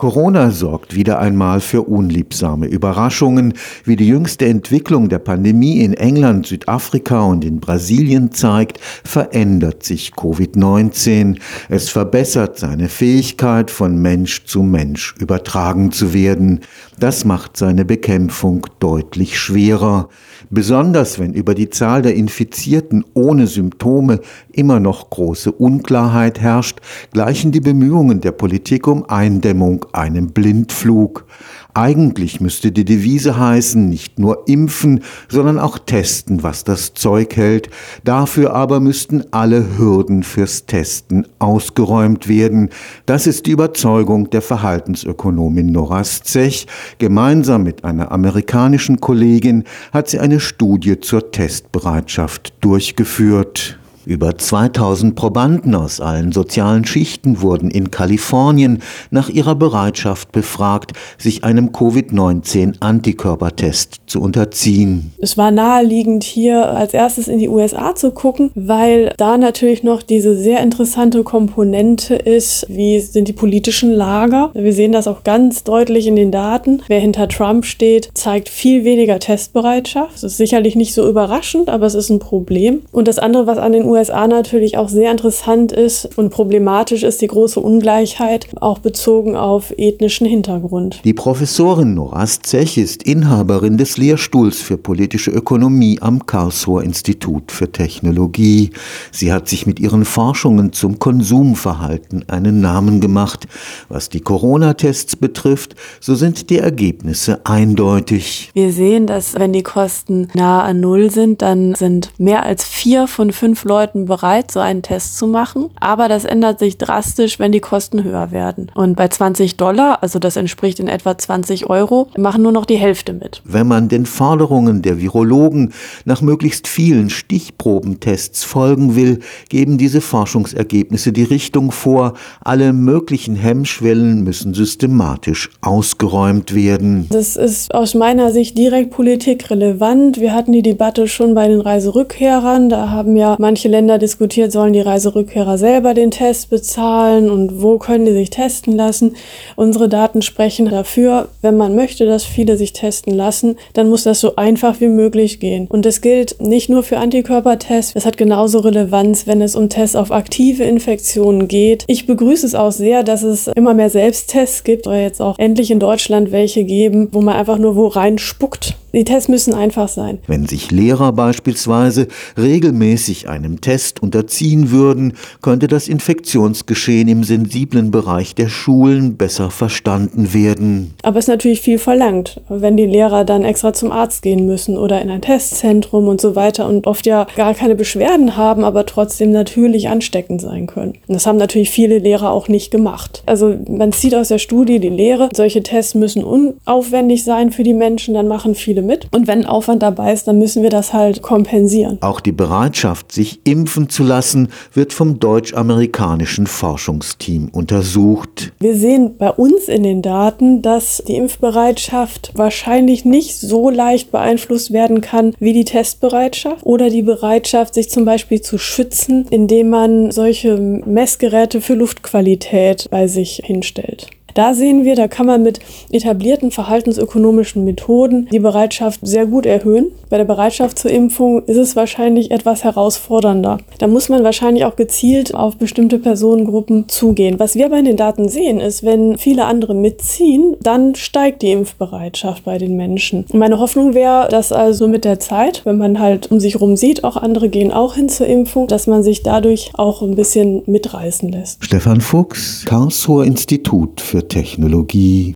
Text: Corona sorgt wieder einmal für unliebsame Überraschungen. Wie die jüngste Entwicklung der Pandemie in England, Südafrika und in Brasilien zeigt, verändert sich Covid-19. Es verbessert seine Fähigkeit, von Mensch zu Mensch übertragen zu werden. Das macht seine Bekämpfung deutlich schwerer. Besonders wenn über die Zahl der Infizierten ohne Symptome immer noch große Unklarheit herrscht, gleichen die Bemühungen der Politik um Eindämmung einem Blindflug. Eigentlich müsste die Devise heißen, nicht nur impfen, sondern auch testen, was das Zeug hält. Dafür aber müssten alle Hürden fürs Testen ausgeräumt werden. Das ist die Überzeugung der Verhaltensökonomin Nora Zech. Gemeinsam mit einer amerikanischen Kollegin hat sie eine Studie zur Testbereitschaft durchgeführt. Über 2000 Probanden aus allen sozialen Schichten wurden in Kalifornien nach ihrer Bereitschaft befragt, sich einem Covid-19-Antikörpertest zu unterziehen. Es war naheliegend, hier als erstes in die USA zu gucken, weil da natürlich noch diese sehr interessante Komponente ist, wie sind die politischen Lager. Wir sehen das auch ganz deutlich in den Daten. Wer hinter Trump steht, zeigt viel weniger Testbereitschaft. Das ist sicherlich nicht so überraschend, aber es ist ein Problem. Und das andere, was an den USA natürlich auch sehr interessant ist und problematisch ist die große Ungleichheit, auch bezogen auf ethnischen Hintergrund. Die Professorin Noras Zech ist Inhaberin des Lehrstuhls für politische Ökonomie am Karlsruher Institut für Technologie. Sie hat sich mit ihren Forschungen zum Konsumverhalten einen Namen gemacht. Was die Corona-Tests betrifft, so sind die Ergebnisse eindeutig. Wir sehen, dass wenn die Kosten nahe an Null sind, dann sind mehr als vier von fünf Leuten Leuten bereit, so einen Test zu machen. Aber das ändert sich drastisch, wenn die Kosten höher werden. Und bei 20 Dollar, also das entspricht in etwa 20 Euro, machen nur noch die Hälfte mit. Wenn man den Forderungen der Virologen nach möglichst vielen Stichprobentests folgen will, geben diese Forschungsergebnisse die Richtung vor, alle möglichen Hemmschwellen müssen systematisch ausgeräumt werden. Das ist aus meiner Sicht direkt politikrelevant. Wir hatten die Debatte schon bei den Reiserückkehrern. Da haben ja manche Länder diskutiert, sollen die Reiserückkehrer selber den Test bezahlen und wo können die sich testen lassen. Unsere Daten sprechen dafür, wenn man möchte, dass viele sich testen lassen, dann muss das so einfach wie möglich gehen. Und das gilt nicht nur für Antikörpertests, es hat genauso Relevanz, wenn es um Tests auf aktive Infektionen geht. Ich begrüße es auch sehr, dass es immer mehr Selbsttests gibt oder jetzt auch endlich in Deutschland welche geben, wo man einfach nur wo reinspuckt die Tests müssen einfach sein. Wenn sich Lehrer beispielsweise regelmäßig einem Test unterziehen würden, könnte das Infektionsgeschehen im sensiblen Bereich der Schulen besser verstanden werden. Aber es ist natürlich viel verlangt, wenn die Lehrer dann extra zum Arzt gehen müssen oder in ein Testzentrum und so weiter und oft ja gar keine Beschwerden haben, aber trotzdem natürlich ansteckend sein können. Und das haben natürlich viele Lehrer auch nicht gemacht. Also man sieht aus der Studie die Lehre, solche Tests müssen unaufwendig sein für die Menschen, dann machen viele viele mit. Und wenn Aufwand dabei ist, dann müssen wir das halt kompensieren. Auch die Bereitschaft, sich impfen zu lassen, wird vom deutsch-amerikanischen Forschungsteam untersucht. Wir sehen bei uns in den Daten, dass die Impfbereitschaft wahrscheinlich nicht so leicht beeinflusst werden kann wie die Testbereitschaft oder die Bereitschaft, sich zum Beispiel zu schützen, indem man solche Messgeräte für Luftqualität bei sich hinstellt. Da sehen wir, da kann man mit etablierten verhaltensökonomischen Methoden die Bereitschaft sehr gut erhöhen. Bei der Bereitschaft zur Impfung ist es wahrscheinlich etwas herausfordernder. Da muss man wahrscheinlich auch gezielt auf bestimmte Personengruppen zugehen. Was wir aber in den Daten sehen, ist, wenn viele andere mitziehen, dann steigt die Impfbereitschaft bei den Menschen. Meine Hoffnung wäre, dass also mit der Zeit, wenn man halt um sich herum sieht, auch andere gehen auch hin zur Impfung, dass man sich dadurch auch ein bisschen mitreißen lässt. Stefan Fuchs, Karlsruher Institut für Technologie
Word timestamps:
Corona 0.00 0.50
sorgt 0.50 0.94
wieder 0.94 1.18
einmal 1.18 1.60
für 1.60 1.82
unliebsame 1.82 2.66
Überraschungen. 2.66 3.52
Wie 3.84 3.96
die 3.96 4.08
jüngste 4.08 4.46
Entwicklung 4.46 5.10
der 5.10 5.18
Pandemie 5.18 5.80
in 5.80 5.92
England, 5.92 6.46
Südafrika 6.46 7.20
und 7.20 7.44
in 7.44 7.60
Brasilien 7.60 8.32
zeigt, 8.32 8.80
verändert 9.04 9.82
sich 9.82 10.12
Covid-19. 10.16 11.38
Es 11.68 11.90
verbessert 11.90 12.58
seine 12.58 12.88
Fähigkeit, 12.88 13.70
von 13.70 14.00
Mensch 14.00 14.46
zu 14.46 14.62
Mensch 14.62 15.14
übertragen 15.18 15.92
zu 15.92 16.14
werden. 16.14 16.60
Das 16.98 17.26
macht 17.26 17.58
seine 17.58 17.84
Bekämpfung 17.84 18.66
deutlich 18.78 19.38
schwerer. 19.38 20.08
Besonders 20.48 21.18
wenn 21.18 21.34
über 21.34 21.54
die 21.54 21.68
Zahl 21.68 22.00
der 22.02 22.14
Infizierten 22.14 23.04
ohne 23.14 23.46
Symptome 23.46 24.20
immer 24.50 24.80
noch 24.80 25.10
große 25.10 25.52
Unklarheit 25.52 26.40
herrscht, 26.40 26.80
gleichen 27.12 27.52
die 27.52 27.60
Bemühungen 27.60 28.20
der 28.20 28.32
Politik 28.32 28.86
um 28.88 29.04
Eindämmung 29.08 29.86
einem 29.94 30.32
Blindflug. 30.32 31.26
Eigentlich 31.74 32.40
müsste 32.40 32.72
die 32.72 32.84
Devise 32.84 33.38
heißen, 33.38 33.88
nicht 33.88 34.18
nur 34.18 34.48
impfen, 34.48 35.04
sondern 35.28 35.58
auch 35.58 35.78
testen, 35.78 36.42
was 36.42 36.64
das 36.64 36.94
Zeug 36.94 37.36
hält. 37.36 37.70
Dafür 38.02 38.54
aber 38.54 38.80
müssten 38.80 39.24
alle 39.30 39.78
Hürden 39.78 40.22
fürs 40.22 40.66
Testen 40.66 41.26
ausgeräumt 41.38 42.28
werden. 42.28 42.70
Das 43.06 43.26
ist 43.26 43.46
die 43.46 43.52
Überzeugung 43.52 44.30
der 44.30 44.42
Verhaltensökonomin 44.42 45.70
Nora 45.70 46.02
Zech. 46.02 46.66
Gemeinsam 46.98 47.62
mit 47.62 47.84
einer 47.84 48.10
amerikanischen 48.10 49.00
Kollegin 49.00 49.64
hat 49.92 50.08
sie 50.08 50.18
eine 50.18 50.40
Studie 50.40 50.98
zur 50.98 51.30
Testbereitschaft 51.30 52.52
durchgeführt. 52.60 53.78
Über 54.06 54.38
2000 54.38 55.14
Probanden 55.14 55.74
aus 55.74 56.00
allen 56.00 56.32
sozialen 56.32 56.86
Schichten 56.86 57.42
wurden 57.42 57.70
in 57.70 57.90
Kalifornien 57.90 58.80
nach 59.10 59.28
ihrer 59.28 59.54
Bereitschaft 59.54 60.32
befragt, 60.32 60.92
sich 61.18 61.44
einem 61.44 61.72
Covid-19-Antikörpertest 61.72 63.96
zu 64.06 64.22
unterziehen. 64.22 65.12
Es 65.18 65.36
war 65.36 65.50
naheliegend, 65.50 66.24
hier 66.24 66.70
als 66.70 66.94
erstes 66.94 67.28
in 67.28 67.38
die 67.38 67.50
USA 67.50 67.94
zu 67.94 68.12
gucken, 68.12 68.50
weil 68.54 69.12
da 69.18 69.36
natürlich 69.36 69.82
noch 69.82 70.02
diese 70.02 70.34
sehr 70.34 70.62
interessante 70.62 71.22
Komponente 71.22 72.14
ist, 72.14 72.64
wie 72.70 73.00
sind 73.00 73.28
die 73.28 73.34
politischen 73.34 73.92
Lager. 73.92 74.50
Wir 74.54 74.72
sehen 74.72 74.92
das 74.92 75.08
auch 75.08 75.24
ganz 75.24 75.62
deutlich 75.62 76.06
in 76.06 76.16
den 76.16 76.32
Daten. 76.32 76.80
Wer 76.88 77.00
hinter 77.00 77.28
Trump 77.28 77.66
steht, 77.66 78.08
zeigt 78.14 78.48
viel 78.48 78.84
weniger 78.84 79.18
Testbereitschaft. 79.18 80.14
Das 80.14 80.22
ist 80.22 80.38
sicherlich 80.38 80.74
nicht 80.74 80.94
so 80.94 81.06
überraschend, 81.06 81.68
aber 81.68 81.84
es 81.84 81.94
ist 81.94 82.08
ein 82.08 82.18
Problem. 82.18 82.80
Und 82.92 83.06
das 83.06 83.18
andere, 83.18 83.46
was 83.46 83.58
an 83.58 83.72
den 83.72 83.84
USA 83.84 83.90
natürlich 84.08 84.78
auch 84.78 84.88
sehr 84.88 85.10
interessant 85.10 85.72
ist 85.72 86.16
und 86.16 86.30
problematisch 86.30 87.02
ist 87.02 87.20
die 87.20 87.26
große 87.26 87.60
Ungleichheit, 87.60 88.46
auch 88.60 88.78
bezogen 88.78 89.36
auf 89.36 89.72
ethnischen 89.76 90.26
Hintergrund. 90.26 91.00
Die 91.04 91.14
Professorin 91.14 91.94
Noras 91.94 92.40
Zech 92.40 92.78
ist 92.78 93.02
Inhaberin 93.02 93.76
des 93.76 93.98
Lehrstuhls 93.98 94.60
für 94.60 94.78
politische 94.78 95.30
Ökonomie 95.30 95.98
am 96.00 96.26
Karlsruher 96.26 96.82
Institut 96.82 97.52
für 97.52 97.70
Technologie. 97.70 98.70
Sie 99.12 99.32
hat 99.32 99.48
sich 99.48 99.66
mit 99.66 99.80
ihren 99.80 100.04
Forschungen 100.04 100.72
zum 100.72 100.98
Konsumverhalten 100.98 102.24
einen 102.28 102.60
Namen 102.60 103.00
gemacht. 103.00 103.46
Was 103.88 104.08
die 104.08 104.20
Corona-Tests 104.20 105.16
betrifft, 105.16 105.74
so 106.00 106.14
sind 106.14 106.50
die 106.50 106.58
Ergebnisse 106.58 107.40
eindeutig. 107.44 108.50
Wir 108.54 108.72
sehen, 108.72 109.06
dass 109.06 109.34
wenn 109.34 109.52
die 109.52 109.62
Kosten 109.62 110.28
nahe 110.34 110.62
an 110.62 110.80
Null 110.80 111.10
sind, 111.10 111.42
dann 111.42 111.74
sind 111.74 112.12
mehr 112.18 112.44
als 112.44 112.64
vier 112.64 113.06
von 113.06 113.32
fünf 113.32 113.64
Leuten 113.64 113.79
Leuten 113.80 114.04
bereit, 114.04 114.50
so 114.50 114.60
einen 114.60 114.82
Test 114.82 115.16
zu 115.16 115.26
machen. 115.26 115.70
Aber 115.80 116.08
das 116.08 116.26
ändert 116.26 116.58
sich 116.58 116.76
drastisch, 116.76 117.38
wenn 117.38 117.50
die 117.50 117.60
Kosten 117.60 118.04
höher 118.04 118.30
werden. 118.30 118.70
Und 118.74 118.94
bei 118.94 119.08
20 119.08 119.56
Dollar, 119.56 120.02
also 120.02 120.18
das 120.18 120.36
entspricht 120.36 120.80
in 120.80 120.88
etwa 120.88 121.16
20 121.16 121.70
Euro, 121.70 122.08
machen 122.18 122.42
nur 122.42 122.52
noch 122.52 122.66
die 122.66 122.76
Hälfte 122.76 123.14
mit. 123.14 123.40
Wenn 123.44 123.66
man 123.66 123.88
den 123.88 124.04
Forderungen 124.04 124.82
der 124.82 125.00
Virologen 125.00 125.72
nach 126.04 126.20
möglichst 126.20 126.68
vielen 126.68 127.08
Stichprobentests 127.08 128.44
folgen 128.44 128.96
will, 128.96 129.20
geben 129.48 129.78
diese 129.78 130.02
Forschungsergebnisse 130.02 131.12
die 131.12 131.24
Richtung 131.24 131.72
vor, 131.72 132.12
alle 132.44 132.74
möglichen 132.74 133.34
Hemmschwellen 133.34 134.22
müssen 134.24 134.52
systematisch 134.52 135.48
ausgeräumt 135.62 136.54
werden. 136.54 137.06
Das 137.10 137.36
ist 137.36 137.74
aus 137.74 137.94
meiner 137.94 138.30
Sicht 138.30 138.58
direkt 138.58 138.90
politikrelevant. 138.90 140.20
Wir 140.20 140.34
hatten 140.34 140.52
die 140.52 140.62
Debatte 140.62 141.08
schon 141.08 141.34
bei 141.34 141.48
den 141.48 141.62
Reiserückkehrern. 141.62 142.68
Da 142.68 142.90
haben 142.90 143.16
ja 143.16 143.36
manche 143.38 143.69
Länder 143.70 143.98
diskutiert, 143.98 144.52
sollen 144.52 144.74
die 144.74 144.80
Reiserückkehrer 144.80 145.56
selber 145.56 145.94
den 145.94 146.10
Test 146.10 146.50
bezahlen 146.50 147.30
und 147.30 147.62
wo 147.62 147.78
können 147.78 148.04
die 148.04 148.12
sich 148.12 148.28
testen 148.28 148.76
lassen. 148.76 149.16
Unsere 149.56 149.88
Daten 149.88 150.20
sprechen 150.20 150.66
dafür, 150.66 151.28
wenn 151.40 151.56
man 151.56 151.74
möchte, 151.74 152.04
dass 152.04 152.24
viele 152.24 152.56
sich 152.56 152.72
testen 152.72 153.14
lassen, 153.14 153.56
dann 153.72 153.88
muss 153.88 154.02
das 154.02 154.20
so 154.20 154.36
einfach 154.36 154.80
wie 154.80 154.88
möglich 154.88 155.40
gehen. 155.40 155.66
Und 155.68 155.86
das 155.86 156.00
gilt 156.00 156.40
nicht 156.40 156.68
nur 156.68 156.82
für 156.82 156.98
Antikörpertests, 156.98 157.92
es 157.94 158.04
hat 158.04 158.16
genauso 158.16 158.58
Relevanz, 158.58 159.26
wenn 159.26 159.40
es 159.40 159.56
um 159.56 159.68
Tests 159.68 159.96
auf 159.96 160.10
aktive 160.10 160.64
Infektionen 160.64 161.48
geht. 161.48 161.84
Ich 161.86 162.06
begrüße 162.06 162.46
es 162.46 162.54
auch 162.54 162.72
sehr, 162.72 163.02
dass 163.02 163.22
es 163.22 163.46
immer 163.46 163.74
mehr 163.74 163.90
Selbsttests 163.90 164.64
gibt 164.64 164.86
oder 164.86 165.00
jetzt 165.00 165.22
auch 165.22 165.38
endlich 165.38 165.70
in 165.70 165.80
Deutschland 165.80 166.32
welche 166.32 166.64
geben, 166.64 167.08
wo 167.12 167.20
man 167.20 167.36
einfach 167.36 167.58
nur 167.58 167.76
wo 167.76 167.86
reinspuckt 167.86 168.76
die 168.92 169.04
Tests 169.04 169.28
müssen 169.28 169.54
einfach 169.54 169.88
sein. 169.88 170.18
Wenn 170.26 170.46
sich 170.46 170.70
Lehrer 170.70 171.12
beispielsweise 171.12 172.08
regelmäßig 172.36 173.28
einem 173.28 173.60
Test 173.60 174.02
unterziehen 174.02 174.70
würden, 174.70 175.14
könnte 175.42 175.68
das 175.68 175.88
Infektionsgeschehen 175.88 177.08
im 177.08 177.24
sensiblen 177.24 177.90
Bereich 177.90 178.34
der 178.34 178.48
Schulen 178.48 179.16
besser 179.16 179.50
verstanden 179.50 180.32
werden. 180.34 180.94
Aber 181.02 181.18
es 181.18 181.26
ist 181.26 181.28
natürlich 181.28 181.60
viel 181.60 181.78
verlangt, 181.78 182.40
wenn 182.48 182.76
die 182.76 182.86
Lehrer 182.86 183.24
dann 183.24 183.44
extra 183.44 183.72
zum 183.72 183.92
Arzt 183.92 184.22
gehen 184.22 184.46
müssen 184.46 184.76
oder 184.76 185.00
in 185.00 185.10
ein 185.10 185.22
Testzentrum 185.22 186.08
und 186.08 186.20
so 186.20 186.36
weiter 186.36 186.68
und 186.68 186.86
oft 186.86 187.06
ja 187.06 187.26
gar 187.36 187.54
keine 187.54 187.74
Beschwerden 187.74 188.36
haben, 188.36 188.64
aber 188.64 188.86
trotzdem 188.86 189.30
natürlich 189.30 189.88
ansteckend 189.88 190.40
sein 190.40 190.66
können. 190.66 190.94
Und 191.06 191.14
das 191.14 191.26
haben 191.26 191.38
natürlich 191.38 191.70
viele 191.70 191.98
Lehrer 191.98 192.30
auch 192.30 192.48
nicht 192.48 192.70
gemacht. 192.70 193.22
Also 193.26 193.56
man 193.68 193.92
sieht 193.92 194.14
aus 194.14 194.28
der 194.28 194.38
Studie 194.38 194.78
die 194.80 194.88
Lehre, 194.88 195.28
solche 195.34 195.62
Tests 195.62 195.94
müssen 195.94 196.24
unaufwendig 196.24 197.24
sein 197.24 197.52
für 197.52 197.62
die 197.62 197.74
Menschen, 197.74 198.14
dann 198.14 198.28
machen 198.28 198.54
viele 198.54 198.79
viele 198.80 198.82
mit. 198.82 199.08
Und 199.12 199.26
wenn 199.26 199.46
Aufwand 199.46 199.82
dabei 199.82 200.12
ist, 200.12 200.26
dann 200.26 200.38
müssen 200.38 200.62
wir 200.62 200.70
das 200.70 200.92
halt 200.92 201.22
kompensieren. 201.22 201.98
Auch 202.00 202.20
die 202.20 202.32
Bereitschaft, 202.32 203.12
sich 203.12 203.40
impfen 203.44 203.88
zu 203.88 204.02
lassen, 204.02 204.48
wird 204.72 204.92
vom 204.92 205.18
deutsch-amerikanischen 205.18 206.46
Forschungsteam 206.46 207.48
untersucht. 207.52 208.52
Wir 208.60 208.74
sehen 208.74 209.16
bei 209.18 209.30
uns 209.30 209.68
in 209.68 209.82
den 209.82 210.02
Daten, 210.02 210.62
dass 210.62 211.02
die 211.06 211.16
Impfbereitschaft 211.16 212.32
wahrscheinlich 212.34 213.04
nicht 213.04 213.38
so 213.38 213.70
leicht 213.70 214.10
beeinflusst 214.10 214.72
werden 214.72 215.00
kann 215.00 215.34
wie 215.38 215.52
die 215.52 215.64
Testbereitschaft 215.64 216.64
oder 216.64 216.90
die 216.90 217.02
Bereitschaft, 217.02 217.74
sich 217.74 217.90
zum 217.90 218.04
Beispiel 218.04 218.40
zu 218.40 218.58
schützen, 218.58 219.26
indem 219.30 219.70
man 219.70 220.10
solche 220.10 220.56
Messgeräte 220.56 221.60
für 221.60 221.74
Luftqualität 221.74 222.88
bei 222.90 223.06
sich 223.06 223.42
hinstellt. 223.44 224.08
Da 224.34 224.54
sehen 224.54 224.84
wir, 224.84 224.94
da 224.96 225.08
kann 225.08 225.26
man 225.26 225.42
mit 225.42 225.60
etablierten 225.90 226.50
verhaltensökonomischen 226.50 227.64
Methoden 227.64 228.28
die 228.32 228.38
Bereitschaft 228.38 229.00
sehr 229.02 229.26
gut 229.26 229.46
erhöhen. 229.46 229.86
Bei 230.08 230.16
der 230.16 230.24
Bereitschaft 230.24 230.78
zur 230.78 230.90
Impfung 230.90 231.44
ist 231.44 231.56
es 231.56 231.76
wahrscheinlich 231.76 232.30
etwas 232.30 232.64
herausfordernder. 232.64 233.58
Da 233.78 233.86
muss 233.86 234.08
man 234.08 234.24
wahrscheinlich 234.24 234.64
auch 234.64 234.76
gezielt 234.76 235.34
auf 235.34 235.56
bestimmte 235.56 235.98
Personengruppen 235.98 236.88
zugehen. 236.88 237.38
Was 237.38 237.54
wir 237.54 237.66
aber 237.66 237.78
in 237.78 237.84
den 237.84 237.96
Daten 237.96 238.28
sehen, 238.28 238.60
ist, 238.60 238.84
wenn 238.84 239.18
viele 239.18 239.44
andere 239.44 239.74
mitziehen, 239.74 240.56
dann 240.62 240.94
steigt 240.94 241.42
die 241.42 241.52
Impfbereitschaft 241.52 242.44
bei 242.44 242.58
den 242.58 242.76
Menschen. 242.76 243.24
Meine 243.32 243.58
Hoffnung 243.58 243.94
wäre, 243.94 244.28
dass 244.28 244.52
also 244.52 244.88
mit 244.88 245.04
der 245.04 245.20
Zeit, 245.20 245.62
wenn 245.64 245.78
man 245.78 246.00
halt 246.00 246.30
um 246.30 246.40
sich 246.40 246.54
herum 246.54 246.76
sieht, 246.76 247.04
auch 247.04 247.16
andere 247.16 247.48
gehen 247.48 247.72
auch 247.72 247.94
hin 247.94 248.08
zur 248.08 248.26
Impfung, 248.26 248.66
dass 248.66 248.86
man 248.86 249.02
sich 249.02 249.22
dadurch 249.22 249.70
auch 249.74 250.02
ein 250.02 250.16
bisschen 250.16 250.62
mitreißen 250.66 251.30
lässt. 251.30 251.64
Stefan 251.64 252.00
Fuchs, 252.00 252.64
Karlsruher 252.64 253.24
Institut 253.24 254.00
für 254.20 254.28
Technologie 254.28 255.34